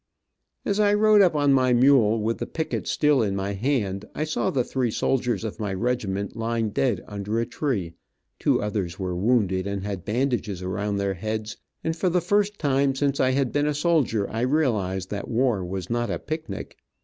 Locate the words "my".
1.53-1.73, 3.35-3.53, 5.59-5.71